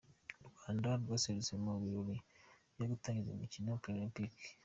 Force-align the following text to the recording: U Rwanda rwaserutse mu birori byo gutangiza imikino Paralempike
U 0.47 0.49
Rwanda 0.53 0.89
rwaserutse 1.01 1.53
mu 1.63 1.71
birori 1.81 2.15
byo 2.73 2.85
gutangiza 2.91 3.29
imikino 3.33 3.69
Paralempike 3.83 4.49